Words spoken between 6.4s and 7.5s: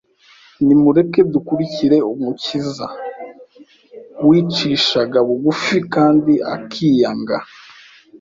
akiyanga.